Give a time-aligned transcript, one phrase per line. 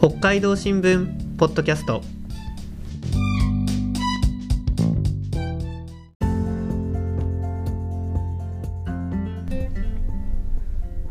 [0.00, 2.02] 北海道新聞ポッドキャスト。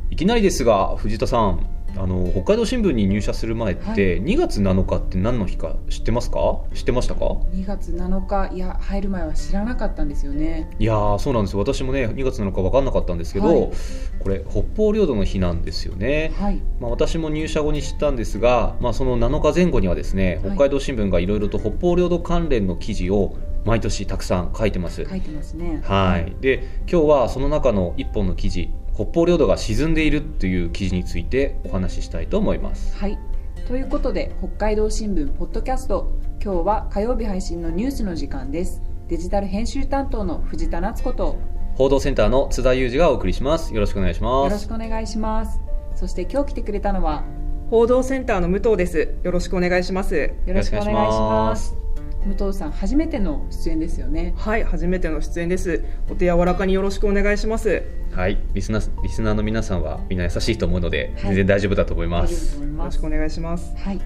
[0.10, 1.77] いきなりですが藤田さん。
[2.00, 4.22] あの北海道新聞に入社する前って、はい。
[4.22, 6.62] 2月7日って何の日か知ってますか？
[6.74, 10.70] 知ってましたか？2月7日いや入る前は知らなかったんですよね。
[10.80, 11.60] いやーそうなんですよ。
[11.60, 13.72] 私もね2月7日分かんなかったんですけど、はい。
[14.20, 16.62] これ北方領土の日なんですよね、はい。
[16.80, 20.56] まあ、私も入社後に知ったんですが、まあ、その7日前後にはですねはい。
[20.56, 23.36] 北海道新聞がいろいろと北方領土関連の記事を
[23.66, 25.82] 毎年たくさん書いてます、書いてますね。
[25.84, 32.98] はい、で今日はその中の一本の記事北方領土が沈んでいるという記事についてお話ししたいと思います。
[32.98, 33.20] はい。
[33.68, 36.12] ということで北海道新聞ポッドキャスト
[36.44, 38.82] 今日は火曜日配信のニュースの時間です。
[39.08, 41.38] デジタル編集担当の藤田夏子と。
[41.76, 43.72] 報道センターの津田裕二がお送りします。
[43.72, 45.60] よろしくお願いしよろしますくお願いします。
[45.96, 47.24] そして今日来てくれたのは？
[47.70, 49.14] 報道センターの武藤です。
[49.22, 50.16] よろしくお願いします。
[50.16, 51.87] よろしくお願いします
[52.28, 54.34] 武藤さん初めての出演ですよね。
[54.38, 55.84] はい、初めての出演です。
[56.10, 57.84] お手柔らかによろしくお願いします。
[58.12, 61.26] はいリスナーリスナーの皆さんはみんな優しいと思うので、はい。
[61.28, 62.58] 全然大丈夫だと思います。
[62.58, 62.96] と思います。
[62.98, 63.76] よろしくお願いします。
[63.78, 64.02] はい。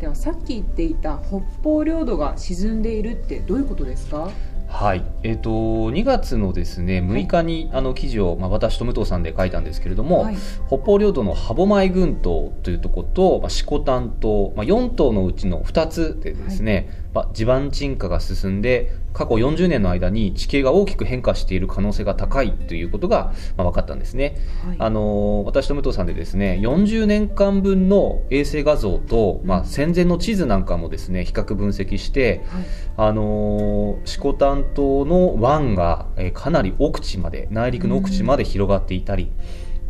[0.00, 4.30] ではさっき言っていた北方領土が沈んでいるってどういうことですか？
[4.66, 10.36] はい、えっ、と2月のですね6日にあの記事を、まあ、私と武藤さんで書いたんですけれども、はい。
[10.66, 24.36] 北方領土の歯舞群島というところと、まあ、色丹島、まあ、4島のうちの2つでですね、まあ、地盤沈下が進んで過去40年の間に地形が大きく変化している可能性が高いということが、まあ、分かったんですね。
[24.66, 32.64] はいあのー私と武藤さんでですね40年間分の衛星画像と、まあ、戦前の地図なんかもですね比較分析して、はい
[32.96, 39.30] あのー、四股担当の湾が、えーかなり奥地まで内陸の奥地まで広がっていたり、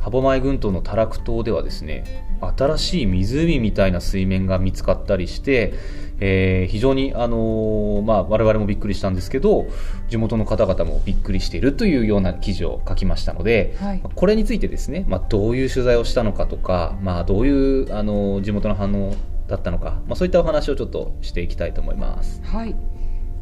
[0.04, 5.72] 歯舞群島の多楽島ではですね新しい湖みたいな水面が見つかったりして、
[6.20, 9.66] えー非常に、あのーまあ、我々もびっくりしたんですけど
[10.08, 17.50] 地元の方々もびっくりしているというような記事を書きましたので、はいこれについてですね、まあ、どういう取材をしたのかとか、まあ、どうい
[17.82, 19.14] うあの地元の反応
[19.48, 22.40] だったのか、まあ、そういったお話をちょっとしていきたいと思います。
[22.44, 22.74] はい。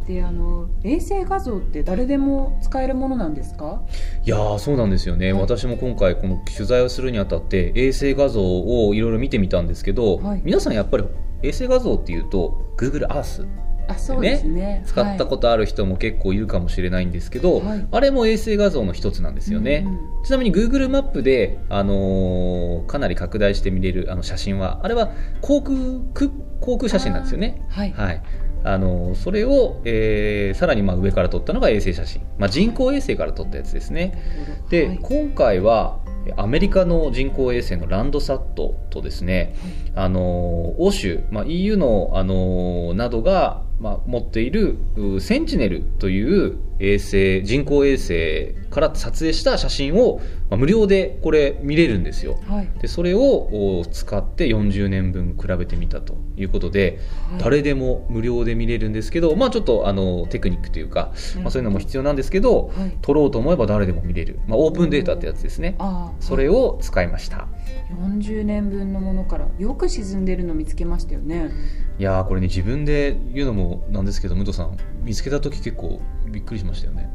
[0.06, 3.82] で、あの衛星画像って誰でも使えるものなんですか？
[4.24, 5.42] いやーそうなんですよね、はい。
[5.42, 10.42] 私も今回この取材をするにあたって衛星画像をいろいろ見てみたんですけど、はい。
[10.44, 11.04] 皆さんやっぱり
[11.42, 13.46] 衛星画像っていうと Google Earth
[13.88, 14.84] あ、そうですね。
[14.86, 17.86] 使ったことある人も結構いるかもしれないんですけど、はい。
[17.90, 19.84] あれも衛星画像の一つなんですとよね、
[20.24, 25.76] ちなみに Google マップで、あのーかなり拡大して見れるあの写真はあれは航空
[26.14, 26.30] 空
[26.60, 27.64] 航空写真なんですよね。
[27.70, 27.92] はい。
[27.92, 28.22] はい
[28.64, 34.22] あのーそれを、えーさらにまあ上から撮ったのが衛星写真、まあ、人工衛星から撮ったやつですね。
[34.70, 34.98] で、はい。
[35.02, 35.98] 今回は
[36.36, 39.54] アメリカの人工衛星のランドサットとですね、
[39.94, 52.38] あの欧州、まあ、EU の、あのなどが、まあ、持っているうセンチネルという衛星人工衛星から撮影した写真を、まあ、無料でこれ見れるんですよ。
[52.48, 52.68] はい。
[52.80, 56.98] でそれをお使って40年分比べてみたということで、
[57.30, 57.40] はい。
[57.42, 61.12] 誰でも無料で見れるんですけど、まあ、ちょっとあのテクニックというか、
[61.42, 62.98] まあ、そういうのも必要なんですけど、はい。
[63.02, 65.76] 撮ろうと思えば誰でも見れる、まあ、オープンデータってやつですね。
[66.20, 67.48] それを使いました。
[67.92, 71.50] 40年分のものからよく沈んでるの見つけましたよね。
[71.98, 77.10] いやーこれね自分で言うのもなんですけど武藤さん見つけた時結構びっくりしましたよね。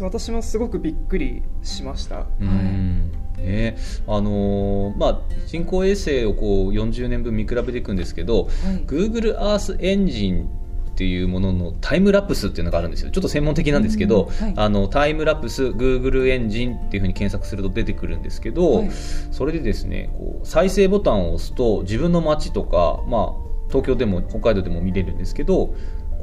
[0.00, 2.26] 私もすごくびっくりしました。
[2.40, 3.10] うん。
[3.38, 8.50] ねあのーまあ人工衛星をこう40年分見比べていくんですけどはい。
[8.86, 13.10] Google Earth Engine っていうもののタイムラプスっていうのがあるんですよ。
[13.10, 14.54] ちょっと専門的なんですけど、うんはい。
[14.56, 18.90] あのタイムラプス Google エンジンっていうふうに検索すると出てくるんですけど、はい。
[19.32, 25.74] それでですねこう再生ボタンを押すと自分の街とか、まあ、東京でも北海道でも見れるんですけど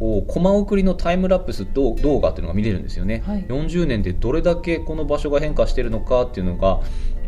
[0.01, 3.45] こうコマ送りのタイムラプス動動画っていうのが見れるんですよね、はい。
[3.45, 6.79] 40年でどれだけこの場所が変化してるのかっていうのが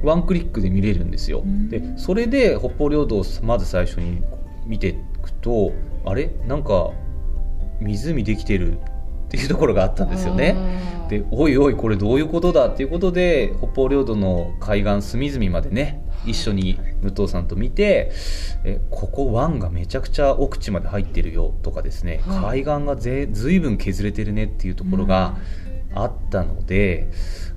[0.01, 1.43] ワンクリックで見れるんですよ。
[1.45, 1.69] うん。
[1.69, 4.23] でそれで北方領土をまず最初に
[4.65, 5.71] 見ていくと
[6.03, 6.31] あれ？
[6.47, 6.89] なんか
[7.79, 8.79] 湖できてる
[9.33, 10.55] っていうところがあったんですよね。
[11.09, 18.11] でおいおいこれどういうことだっていうことで北方領土の海岸隅々までね一緒に武藤さんと見て
[18.63, 22.63] えここ湾がめちゃくちゃ奥地まで入ってるよとかですね、はい。
[22.63, 25.35] 海岸がぜずいぶん削れてるねっていうところが
[25.95, 27.09] あったので、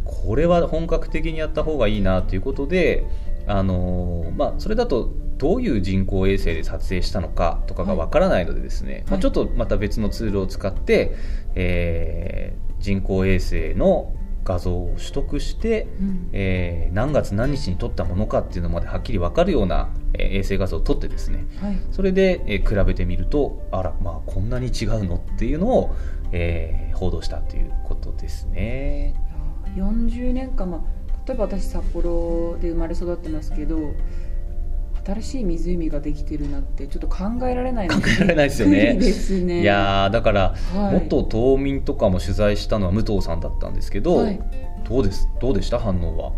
[0.05, 3.05] これは本格的にやった方がいいなということで、
[3.47, 11.15] あのーまあ、それだとどういう人工衛星で撮影したのかとかがわからないのでですね、まあ、はいちょっとまた別のツールを使って、
[11.55, 16.29] えー人工衛星の画像を取得して、うん。
[16.33, 21.79] えー何月何日に撮ったものかっていうのまではっきり分かるような、えー衛星画像を撮ってですねはい。
[21.91, 25.97] それで、えー比べてみるとあらまあこんなに違うのっていうのを、
[26.33, 29.15] えー報道したということですね。
[29.75, 30.81] いやー40年間、まあ、
[31.27, 33.95] 例えば私札幌で生まれ育ってますけど
[35.07, 38.95] 新しい湖ができてるなんてちょっと考えられないの考えられないですよね。
[39.45, 39.61] ね。
[39.63, 40.95] いやーだから、はい。
[40.95, 44.41] 元島民とかも取材したのは武藤さんだったんですけど、はい。
[44.89, 45.79] どうですどうでした？
[45.79, 46.33] 反応は。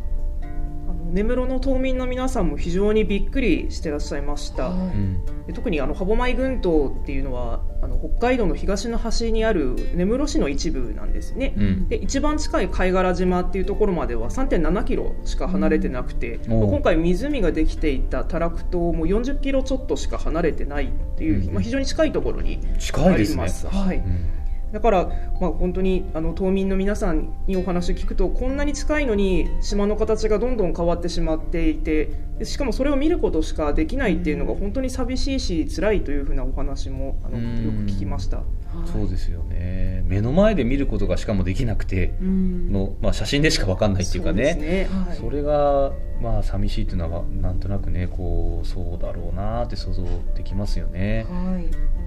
[1.10, 5.24] 根室の島民の皆さんも非常にびっくりしてらっしゃいました、はうん。
[5.46, 11.88] で特にあの歯舞群島っていうのはあの北海道の東の端にある根室市の一部なんですね、うん。
[11.88, 16.68] で一番近い貝殻島っていうところまでは3.7キロしか離れてなくて、うん。
[16.68, 21.54] 今回湖ができていたタラク島も40キロちょっとしか離れてないっていう、うん。
[21.54, 23.42] まあ、非常に近いところに近いですね。
[23.42, 23.48] ありま。
[23.48, 23.66] す。
[23.66, 23.96] はい。
[23.96, 24.37] うん
[24.72, 25.06] だから、
[25.40, 38.38] まあ、本当にあの島民の皆さんにお話を聞くとこんなに近いのに島の形がどんどん変わってしまっていてでしかもそれを見ることしかできないっていうのが本当に寂しいし辛いというふうなお話もあのうんよく聞きました。
[38.38, 38.46] はい
[38.92, 40.04] そうですよね。
[40.06, 42.70] 目の前で見ることがしかもできなくてうん。
[42.70, 44.54] の、まあ、写真でしか分かんないっていうかね。
[44.54, 44.88] ね。
[45.06, 45.16] はい。
[45.16, 50.04] それがまあ寂しいっていうのはなんとなくねこうそうだろうなって想像
[50.34, 51.26] できますよね。
[51.28, 51.97] はい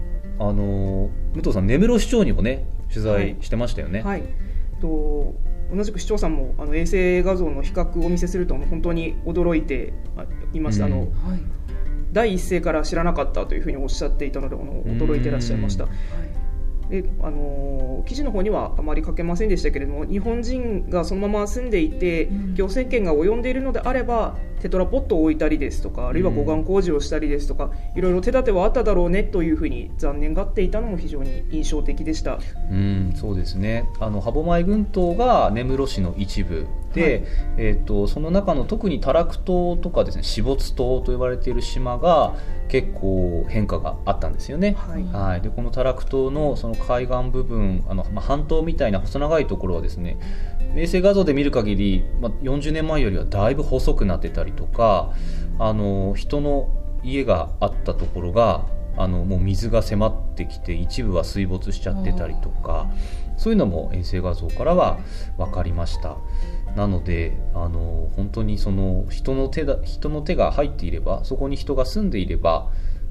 [0.41, 4.01] あの武藤さん根室市長にもね取材してましたよね。
[4.01, 4.23] はい、
[4.81, 5.35] と
[5.73, 10.93] 同じく市長さんもあの衛星画像の比較をお見せすると本当に驚いてあいました、うん。
[10.93, 11.11] あのはい。
[12.11, 15.87] 第一声から知らなかったというふうにおっしゃっていたのであの驚いていらっしゃいました。
[16.89, 22.55] であの記事の方にはあまり書けませんでしたけれども日本人がそのまま住んでいて、うん。
[22.55, 32.39] 行政権が及んでいるのであればテトラポットを置いたりですとかあるいは護岸工事をしたりですとか、いろいろ手立てはあっただろうねというふうに残念がっていたのも非常に印象的でした。
[32.69, 33.89] うん、そうですね。
[33.99, 37.23] あの歯舞群島が根室市の一部で、はい
[37.57, 42.35] えっ、とその中の特にタラク島とかですね、死没島と呼ばれている島が
[42.67, 44.77] 結構変化があったんですよね。
[44.77, 50.17] はいはい、でこのタラク島のその海岸部分あの、まあ、半島みたいな細長いところはですね
[50.75, 55.13] 衛星画像で見る限り、まあ、40年前よりはだいぶ細くなってたりとか
[55.59, 56.69] あの人の
[57.03, 58.65] 家があったところが
[58.97, 62.89] あのもう水が迫ってきて一部は水没しちゃってたりとか
[63.37, 64.99] そういうのも衛星画像からは
[65.37, 66.17] 分かりました。
[66.75, 72.69] なのであの本当にその人の手だ人の手が入っていればそこに人が住んでいれば、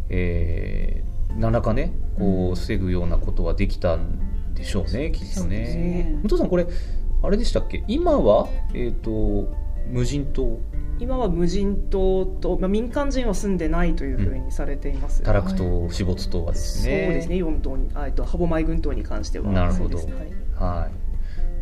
[0.08, 5.58] えー何らかねこうんう防ぐようなことはできたんでしょうね、きっとね。
[5.58, 6.66] ね武藤さんこれ
[7.22, 7.84] あれでしたっけ？
[7.88, 9.52] 今は、えー、と
[9.88, 10.58] 無人島？
[10.98, 15.22] 今は無人島と、まあ、民間人は住んでないというふうにされています。
[15.22, 17.08] タラク島死没島はですそうね。
[17.14, 19.50] ですね、4島に、あえっと、歯舞群島に関しては。
[19.50, 19.98] なるほど。
[19.98, 20.78] そうですはい。
[20.78, 20.88] は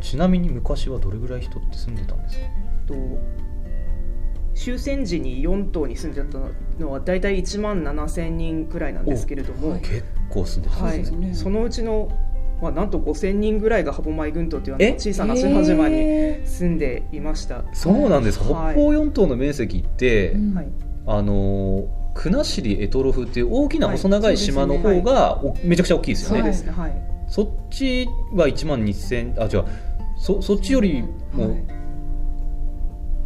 [0.00, 2.44] い、ちなみに昔はどれぐらい人って住んでたんですか？
[2.88, 2.94] と
[4.54, 6.38] 終戦時に4島に住んでた
[6.80, 11.28] のは大体1万7000人くらいなんですけれども、はい結構住んでたんはいですね。
[11.28, 12.10] ねそのうちの、
[12.60, 17.64] まあ、なんと5000人ぐらいが歯舞群島という小さな島々にへ住んでいました。
[17.72, 18.74] そうなんですか、はい。
[18.74, 20.54] 北方四島の面積って、うん。
[20.54, 20.68] はい。
[21.06, 26.92] あのー国後択捉っていう大きな細長い島の方が、おめちゃくちゃ大きいですよね、そうですね、はい。
[27.28, 29.64] そっちは1万2000あ違う。
[30.16, 31.64] そそっちよりもはい。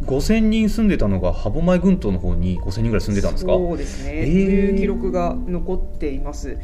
[0.05, 3.53] 5000人住んでたのが歯舞群島の方に5000人ぐらい住んでたんですか？
[3.53, 4.25] そうですね、へー。
[4.25, 6.59] という記録が残っています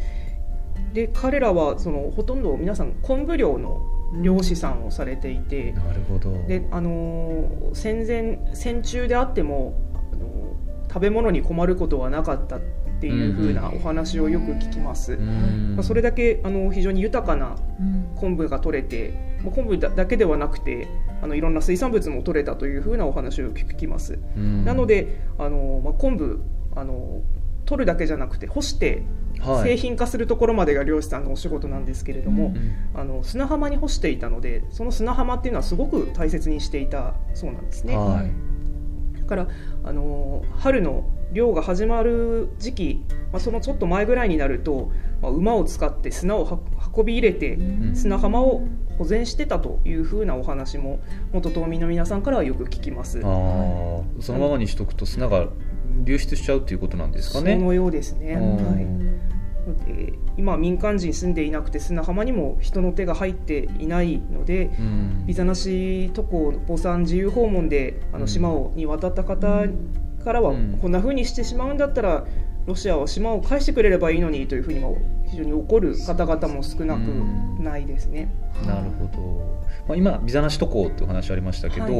[0.93, 3.81] で彼らはそのほとんど皆さん昆布漁の
[4.22, 6.31] 漁師さんをされていて、なるほど。
[6.48, 12.60] であのー戦前戦中であっても、あのー食べ物に困ることはなかったっ
[13.00, 15.75] ていうふうなお話をよく聞きます、うん。
[15.75, 18.15] まあ、それだけあの非常に豊かなうん。
[18.15, 20.88] 昆布が取れて、まあ、昆布だだけではなくて
[21.22, 24.65] あのいろんな水産物も取れたというふうなお話を聞きます、うん。
[24.65, 26.41] なのであの、まあ、昆布
[26.75, 27.22] あの
[27.65, 29.28] 取るだけじゃなくて干してはい
[29.63, 32.75] 製品化するところまでが漁師さんのお仕事なんですけれども、うん。
[32.93, 37.96] あの砂浜に干していたのでその砂浜っていうのはすごく大切にしていたそうなんですね。
[37.98, 39.22] はい。
[39.22, 39.48] だから
[39.84, 44.91] あの春の漁が始まる時期、まあ、そのちょっと前ぐらいになると、
[45.22, 46.60] まあ、馬を使って砂をは
[46.96, 47.96] 運び入れてうん。
[47.96, 48.67] 砂浜を
[48.98, 51.00] 保全してたというふうなお話も
[51.31, 53.19] 元島民の皆さんからはよく聞きます。
[53.19, 54.22] あー。
[54.22, 55.48] そのままにしとくと砂が
[56.03, 57.55] 流出しちゃうっていうことなんですかね。
[57.55, 58.34] そのようですね。
[58.34, 58.55] うん。
[58.55, 58.88] はい。
[59.86, 65.25] で今民間人住んでいなくて砂浜にも人の手が入っていないのでうん。
[65.27, 68.22] ビザなし渡航墓参自由訪問であうん。
[68.22, 69.65] の島をに渡った方
[70.24, 70.79] からはうん。
[70.81, 72.25] こんな風にしてしまうんだったら
[72.69, 76.99] ロシアは島を返してくれればいいのにというふうにも非常に怒る方々も少なく
[77.59, 78.29] ないですね。
[78.63, 81.93] なるほど、まあ、今ビザなし渡航っていう話ありましたけど、はい。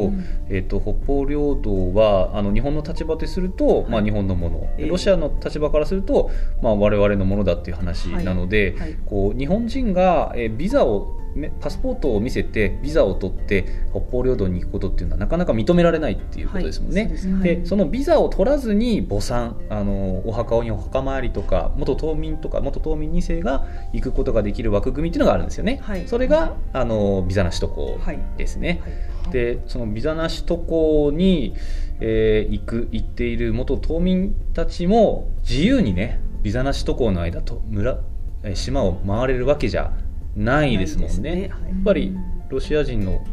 [0.48, 4.86] えー、と北方領土はあの日本の立場とすると、まあ、日本のもの、ええ。
[4.86, 6.30] ロシアの立場からすると、
[6.62, 8.96] まあ、我々のものだっていう話なので、はい。
[9.06, 11.19] こう日本人が、えービザをめ
[11.60, 17.04] パスポートを見せてビザを取って北方領土に行くことっていうのはなかなか認められないっていうことですもんね。
[17.04, 26.06] はいそうでそのビザを取らずに墓参あのお墓にお墓参りとか元島民とか元島民2世が行くことができる枠組みっていうのがあるんですよね、はい。
[26.06, 28.18] それがあのビザなし渡航はい。
[28.36, 28.80] ですね、
[29.24, 29.32] はい。
[29.32, 31.54] でそのビザなし渡航に、
[32.00, 38.00] えー行く行っている元島民たちも自由にねビザなし渡航の間と村
[38.42, 39.92] えー島を回れるわけじゃ
[40.36, 41.34] ないですもんね。
[41.34, 42.16] ねはいやっぱり
[42.48, 43.24] ロシア人の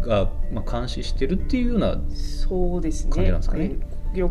[0.00, 3.10] が、まあ、監視してるっていうようなそうですね。
[3.10, 3.76] 感じなんですかね。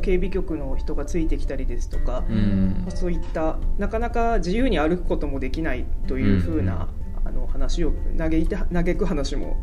[0.01, 2.81] 警備局の人がついてきたりですとか、うん。
[2.81, 6.89] まあそういったなかなか自由に歩くこともできないというふうな、
[7.23, 9.57] あの話を嘆いて嘆く話も、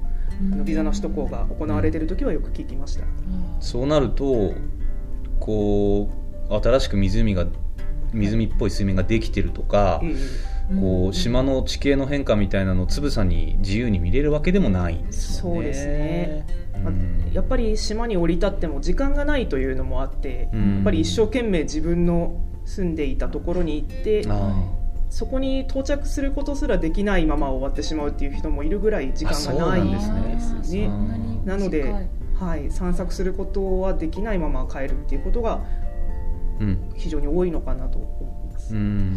[0.53, 3.05] あのビザなし渡航が行われている時はよく聞きました。
[3.61, 4.55] そうなると
[5.41, 6.11] こ
[6.49, 7.47] う新しく湖が
[8.13, 10.15] 湖っぽい水面ができてるとか、え
[10.75, 15.55] こう島の地形の変化みたいなのをつぶさに自由に見れるわけでもないんですよね。
[15.55, 16.47] そうですね。
[17.33, 20.75] やっぱり島に降り立っても時間がないというのもあって、うん。
[20.77, 24.53] やっぱり一生懸命自分の住んでいたところに行ってあ
[25.09, 30.91] そこに到着することすらできないまま終わってしまうっていう人もいるぐらい時間がないんですね。
[31.45, 31.95] なので、
[32.35, 35.61] はい、散策することはできないまま帰るっていうことが
[36.95, 38.75] 非常に多いのかなと思います。
[38.75, 39.17] うん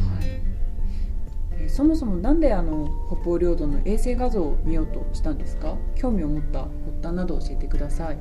[1.60, 5.78] えーそもそもなんであの北方領土の衛星画像を見ようとしたんですか？
[5.96, 6.72] 興味を持った発
[7.04, 8.20] 端など教えてください。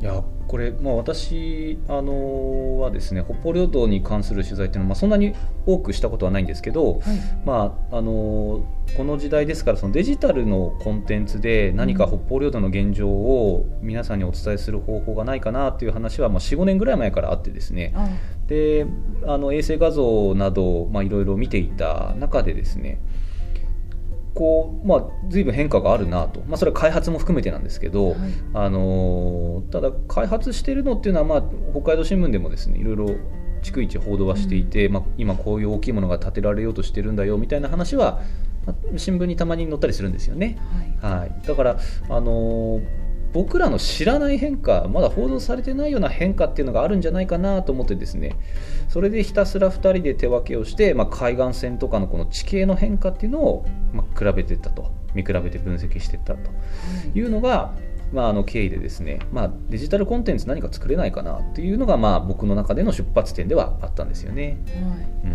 [0.00, 5.34] いやこれ、まあ、私あのはですね北方領土に関する取材っていうのは、まあ、そんなに
[5.66, 7.02] 多くしたことはないんですけど、はい。
[7.44, 8.66] まああの
[8.96, 17.92] この時代ですからそのデジタルのコンテンツで何か北方領土の現状を皆さんにお伝えする方法がないかなっていう話は、まあ、45年ぐらい前からあってですね。
[17.94, 18.08] あ。
[18.48, 18.86] で
[19.26, 23.00] あの衛星画像などまあいろいろ見ていた中でですね
[24.34, 28.16] こう、まあ、随分変化があるなと、まあ、それは開発も含めてなんですけど、はい。
[28.54, 33.06] あのただ開発してるのっていうのは、まあ、北海道新聞でもですねいろいろ
[33.62, 38.20] 逐一報道はしていて、まあ、今こういう大きいものが建てられようとしてるんだよみたいな話は、
[38.66, 40.58] まあ新聞にたまに載ったりするんですよね。
[41.00, 41.20] はい。
[41.20, 42.99] はい、だから、あのー
[43.32, 48.36] 僕らの知らない変化まだ報道されてないような変化っていうのがあるんじゃないかなと思ってですね
[48.88, 54.90] それでひたすら2人で手分けをして、まあ、海岸線とかのこの地形の変化っていうのを、まあ、比べてったと。
[55.14, 56.50] 見比べて分析していったと。
[57.14, 57.74] いうのが、
[58.12, 64.58] まあ、あの経緯でですね、まあ、デジタルコンテンツ何か作れないかなっていうのが、まあ、僕の中での出発点ではあったんですよね。
[64.66, 65.30] はい。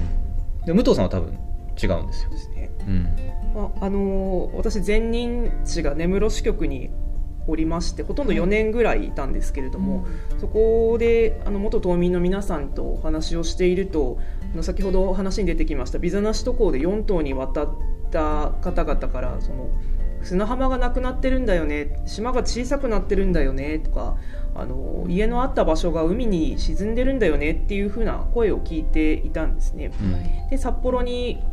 [0.60, 1.38] うん、で武藤さんは多分
[1.82, 2.30] 違うんですよ。
[2.30, 2.72] ですね。
[2.88, 3.04] うん。
[3.54, 6.90] まああのー私前任地が根室支局に
[7.48, 10.06] おりましてほとんど4年ぐらいいたんですけれども、
[10.40, 14.20] そこであの元島民の皆さんとお話をしていると
[14.54, 17.76] あの先ほど話に出てきましたビザなし渡航で4島に渡っ
[18.12, 19.70] た方々からその
[20.24, 24.18] 砂浜がなくなってるんだよね島が小さくなってるんだよねとか
[24.56, 29.92] あの家のあった場所が海に沈んでるんだよねっていう風な声を聞いていたんですね。
[30.02, 31.44] うんで札幌に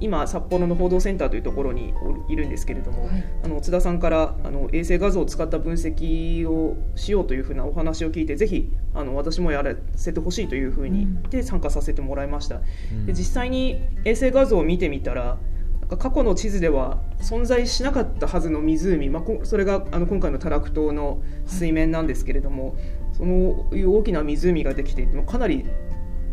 [0.00, 1.92] 今札幌の報道センターというところに
[2.28, 3.24] いるんですけれども、はい。
[3.44, 11.22] あの津田さんからあの衛星画像を使った分析をしようというふうなお話を聞いてぜひあの私もやらせてほしいというふうにうん。
[11.24, 12.56] で参加させてもらいました。
[12.56, 13.06] うん。
[13.06, 15.38] で実際に衛星画像を見てみたら
[15.80, 22.76] なんか過去の地図では存在しなかったはずの湖、まあ、こそれがあの今回のタラク島の水面なんですけれども、
[23.12, 25.66] そのいう大きな湖ができていてかなり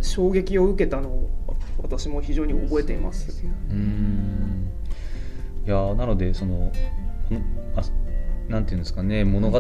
[0.02, 1.30] 衝撃を受けたのを
[1.82, 3.44] 私も非常に覚えています。
[3.70, 4.72] うーん
[5.66, 6.72] いやなのでその
[7.76, 7.82] あ
[8.48, 9.60] なんていうんですかね物語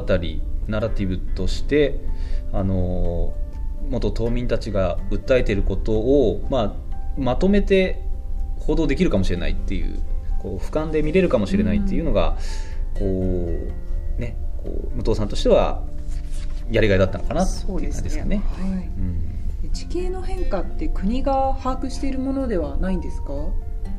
[0.67, 1.99] ナラティブとして
[2.53, 3.33] あの
[3.89, 6.75] 元島民たちが訴えていることを、まあ、
[7.17, 8.01] まとめて
[8.59, 10.01] 報道できるかもしれないっていう
[10.39, 12.37] こう俯瞰で見れるかもしれないっていうのが、
[12.93, 15.83] こうねこう武藤さんとしては
[16.69, 18.41] やりがいだったのかなっていう感じですかね。
[18.59, 19.26] はいうんで
[19.77, 23.33] 地形の変化って国が把握しているものではないんですか？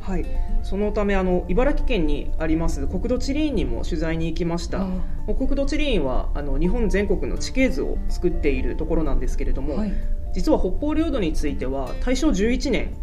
[0.01, 0.27] はい、
[0.65, 4.87] そのためあの茨城県にあります国土地理院にも取材に行きました。
[5.27, 9.93] 国土地理院はあの日本全国の地形図を作っているところなんですけれども、はい。
[10.33, 12.95] 実は北方領土については大正11年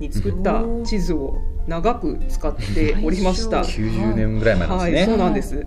[0.00, 3.60] に作った地図を長く使っておりました。
[3.60, 3.82] 大正。
[3.82, 4.96] 90年ぐらい前ですね。
[4.96, 5.66] はい、そうなんです。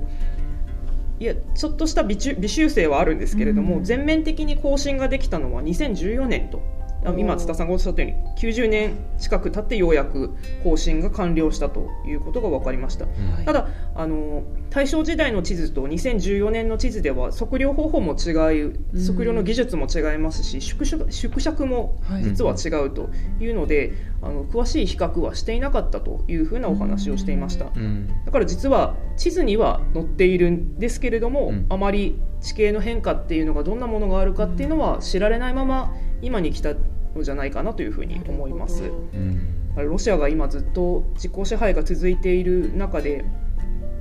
[1.20, 3.84] いやちょっとした微修正はあるんですけれども、うん。
[3.84, 6.62] 全面的に更新ができたのは2014年と。
[6.62, 6.79] あ
[7.18, 18.29] 今津田さんがおっしゃったように90年近く経ってようやく更新が完了したということが分かりました、はいただあの大正時代の地図と2014年の地図では測量方法も違
[18.70, 18.74] い
[19.08, 22.24] 測量の技術も違いますし縮尺縮尺もはい。
[22.24, 27.65] 実は違うというので、あの詳しい比較はしていなかったというふうなお話をしていました。
[27.75, 28.10] うん。
[28.25, 31.65] だから実は地図には載っているんですけれども、うん。
[31.70, 36.74] あまり地形の変化っていうのがどんなものがあるかっていうのは知られないまま今に来た
[37.16, 38.84] のじゃないかなというふうに思います。
[38.84, 39.56] うん。
[39.76, 43.24] ロシアが今ずっと実効支配が続いている中で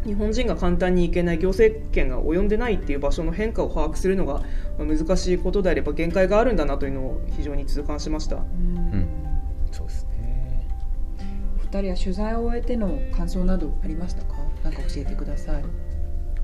[0.05, 4.43] 日本人が簡単に行けない行政権が及んでないっていう場所の変化を把握するのが
[4.79, 8.37] まあ難しいことであれば限界があるんだなというのを非常に痛感しました。
[8.37, 9.07] うん。
[9.71, 10.67] そうですね。
[11.59, 14.37] お二人は取材を終えての感想などありましたか？
[14.65, 15.65] なんか教えてください。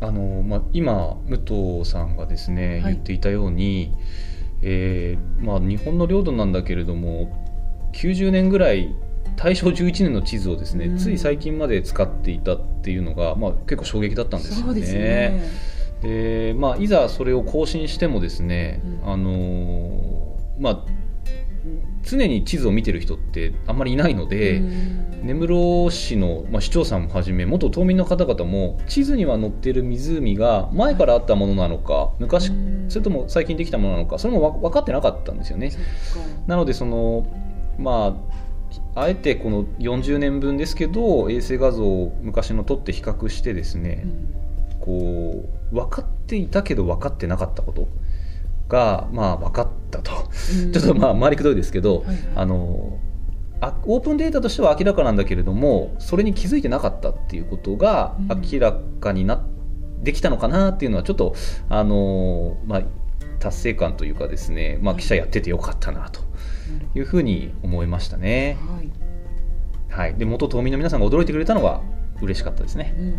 [0.01, 1.39] あの、まあ、今武
[1.81, 2.93] 藤さんがですね、はい。
[2.93, 3.95] 言っていたように、
[4.63, 7.31] えーまあ、日本の領土なんだけれども
[7.93, 8.95] 90年ぐらい
[9.37, 10.97] 大正11年の地図をですね、うん。
[10.97, 14.81] つい最近まで使っていたっていうのが、まあ、結構衝撃だったんですよね。
[14.81, 15.43] ですね。
[16.03, 19.13] でまあ、いざそれを更新してもですね、うん。
[19.13, 20.85] あのーまあ、
[22.05, 25.15] 常に地図を見てる人ってあんまりいないので、うん。
[25.25, 32.87] 根室市の、まあ、市長さんもはじめ元島民の方々も地図には載っている湖が前からあったものなのか昔うん。
[32.91, 35.73] それとも最近できたものなのかそれもわ分かってなかったんですよね。
[36.47, 37.27] なのでその
[37.79, 38.15] ま
[38.95, 44.81] ああえてこの40年分ですけど衛星画像を昔の撮って比較してですね、うん。
[44.81, 47.89] こう分かっていたけど分かってなかったこと
[48.69, 50.29] がまあ分かったと、
[50.65, 50.73] うん。
[50.73, 52.17] ちょっとまあ回りくどいですけど、はいはい。
[52.37, 52.99] あの
[53.61, 58.43] あオープンデータとしては明らかなんだけれどもそれに気づいてなかったっていうことがうん。
[58.43, 59.45] 明らかにな
[60.03, 61.35] できたのかなっていうのはちょっと
[61.69, 62.83] あのまあ
[63.39, 65.03] 達成感というかですね、まあ、はい。
[65.03, 66.21] 記者やっててよかったなと
[66.95, 68.59] いうふうに思いましたね。
[68.61, 68.91] はい。
[69.91, 71.81] はい、で元島民の皆さんが驚いてくれたのは
[72.21, 72.95] 嬉しかったですね。
[72.99, 73.07] うん。
[73.07, 73.15] はい、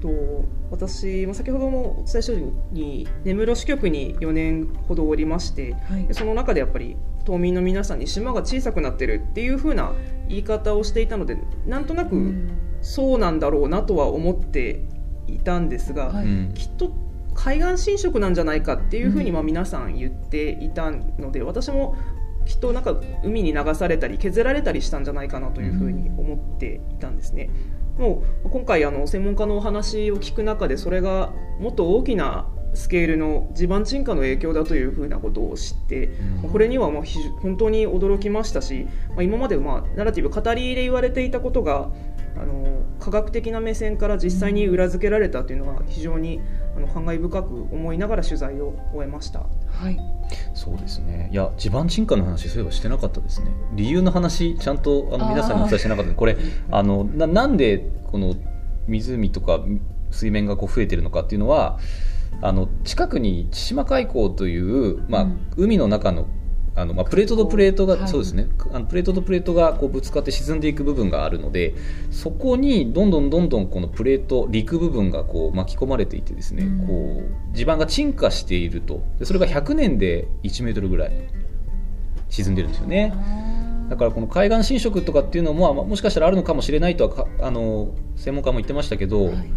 [0.00, 6.06] と私、まあ先ほどもお伝えしたように根室支局に4年ほどおりましてはい。
[6.06, 9.92] でその中でやっぱり島民の皆さんに島が小さくなってるっていう風な
[10.28, 11.36] 言い方をしていたので
[11.66, 12.50] なんとなくうん。
[12.82, 14.82] そうなんだろうなとは思って
[15.26, 16.14] いたんですが、
[16.54, 16.94] きっと
[17.34, 19.34] 海岸侵食なんじゃないかっていうふうにうん。
[19.34, 21.94] まあ皆さん言っていたので私も
[22.46, 27.50] きっとなんか海に流されたり削られたりしたんじゃないかなというふうに思っていたんですね。
[28.00, 36.06] もう今回あの専門家のお話を聞く中でそれがもっと大きなスケールの地盤沈下の影響だというふうなことを知って、
[36.42, 36.50] うん。
[36.50, 36.90] これには
[37.42, 41.90] 本当に驚きましたし、まあ、今までまあナラティブ語りで言われていたことが
[42.36, 42.69] あの
[43.00, 46.40] 科学的な目線から実際に裏付けられたというのは非常に
[46.76, 49.40] あの感慨深く思いながら取材を終えました。
[49.40, 49.98] はい。
[50.54, 51.28] そうですね。
[51.32, 53.50] いや地盤沈下の話そういえばしてなかったですね。
[53.74, 56.36] 理由の話ちゃんとあの皆さんにお伝えしてなかったこれ
[56.70, 58.36] あのななんでこの
[58.86, 59.60] 湖とか
[60.10, 61.78] 水面がこう増えてるのかっていうのは
[62.42, 65.48] あの近くに千島海溝という、まあうん。
[65.56, 66.26] 海の中の
[66.76, 68.08] あのまあ、プレートとプレートが、はい。
[68.08, 68.48] そうですね。
[68.72, 71.74] あのプレートとプレートがこうぶつかって沈んでいく部分があるので
[72.10, 76.86] そこにどんどんどんどんこのプレート陸部分がこう巻き込まれていてですね、うん。
[76.86, 79.02] こう地盤が沈下していると。
[79.18, 81.12] でそれが100年で1メートルぐらい
[82.28, 83.12] 沈んでるんですよね。
[83.90, 89.50] だからこの海岸侵食とかっていうのも、まあ、もしかしたらあるのかもしれないとはかあの専門家も言ってましたけど、はい。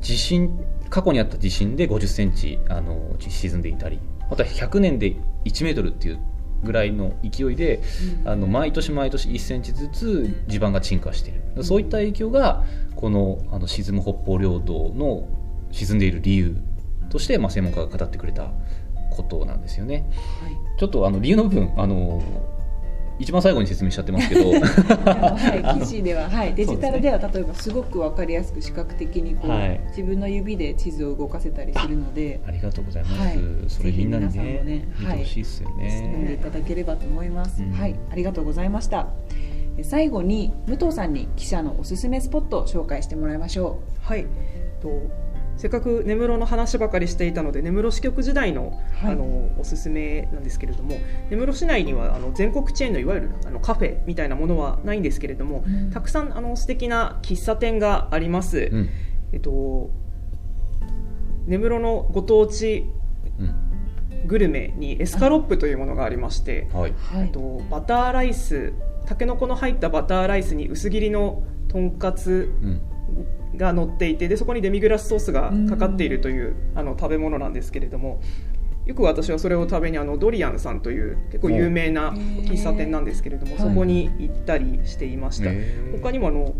[0.00, 0.50] 地震
[0.88, 3.98] 過去にあった地震で50センチあの沈んでいたり
[4.30, 6.18] また100年で1メートルっていう
[6.62, 7.80] ぐらいの勢いで
[8.22, 8.28] うん。
[8.28, 15.28] あの毎年毎年1センチずつ地盤が沈下しているそういった影響がこのあの沈む北方領土の
[15.70, 16.56] 沈んでいる理由
[17.10, 18.50] として、まあ、専門家が語ってくれた
[19.10, 20.10] ことなんですよね。
[20.42, 20.78] はい。
[20.78, 22.22] ちょっとあの理由の部分あの
[23.18, 24.50] 一番最後に説明しちゃってますけど。
[24.52, 29.80] はい、記事では、はい、デジタルではは例えばすごくわかりやすく視覚的にこう、はい。
[29.88, 32.40] 自分の指で地図を動かせたりするので。
[32.46, 33.38] ありがとうございます、はい。
[33.68, 36.38] それみんなにねね見てほしいですよ読んでいね。
[36.42, 37.72] ただければと思います、うん。
[37.72, 39.08] はいありがとうございました。
[39.78, 44.26] え最後に武藤さんに記者のおすすめスポットを紹介してもらいましょはい。
[44.80, 44.90] と
[45.56, 49.12] せっかく根室の話ばかりしていたので根室支局時代の,、はい。
[49.12, 50.98] あのおすすめなんですけれども
[51.30, 55.90] 根室市内にはあの全国チェーンのいわゆるあのカフェみたいなものはないんですけれども、うん。
[55.90, 58.68] たくさんあの素敵な喫茶店があります。
[58.70, 58.88] うん。
[59.32, 59.90] えっと
[61.46, 62.86] 根室のご当地
[63.38, 63.66] うん。
[64.26, 68.72] グルメにエスカロップというものがありまして、はい、えっとバターライス
[69.06, 72.80] たけのこの入ったバターライスに薄切りのとんかつうん
[73.56, 78.20] が乗っていてでそこにデミグラスソースがかかっているというあの食べ物なんですけれども
[78.86, 85.50] よく私はそれを食べにあのドリアンさんという結構有名な喫茶店なんですけれども、そこに行ったりしていました、
[86.00, 86.54] 他にもあの、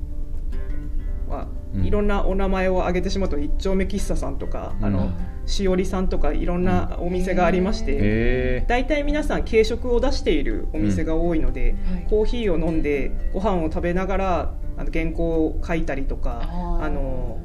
[1.28, 1.85] まあうん。
[1.85, 4.92] いろんなお名前を挙げてしまうと一丁目喫茶さんとか、あうん。
[4.92, 5.12] の
[5.46, 12.06] しおりさんとかいろんなお店がありまして、大体皆さん軽食を出しているお店が多いので、はい。
[12.11, 16.43] コーヒーを飲んでご飯を食べながらあの原稿を書いたりとか
[16.81, 17.39] あの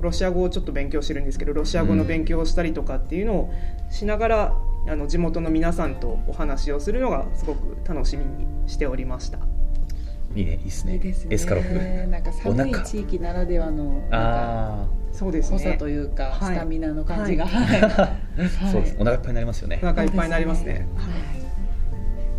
[0.00, 3.54] ロシア語をちょっと勉強してるんですけどロシア語の勉強をしたりとかっていうのを
[3.90, 4.54] しながら、
[4.88, 9.38] あの地元の皆さんとお話をするのがすごく楽しみにしておりました。
[10.34, 10.94] いいねいいっすね。
[10.94, 11.34] いいですね。
[11.34, 12.84] エスカロップなんか寒いお腹。
[12.84, 16.56] 地域ならではのなんかあそうです濃さねというか、はい。
[16.56, 17.82] スタミナの感じが、ははい。
[17.82, 18.70] あはい。
[18.70, 18.96] そうです。
[18.98, 19.80] お腹いっぱいになりますよね。
[19.82, 20.86] お腹いっぱいになりますね。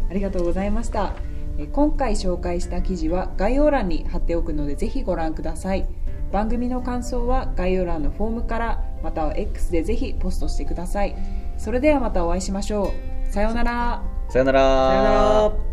[0.09, 1.15] ありがとうございました。
[1.31, 5.87] えー今回紹介した記事は概要欄に貼っておくのでぜひご覧ください。
[6.31, 11.15] 番組の感想は概要欄のフォームからまたは X でぜひポストしてください。
[11.57, 12.93] それではまたお会いしましょ
[13.29, 13.31] う。
[13.31, 14.03] さようなら。
[14.29, 14.59] さよなら。
[14.59, 15.09] さよな
[15.59, 15.66] ら